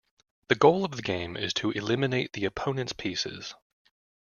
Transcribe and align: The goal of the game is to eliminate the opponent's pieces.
The 0.47 0.55
goal 0.55 0.83
of 0.83 0.95
the 0.95 1.03
game 1.03 1.37
is 1.37 1.53
to 1.53 1.69
eliminate 1.69 2.33
the 2.33 2.45
opponent's 2.45 2.91
pieces. 2.91 3.53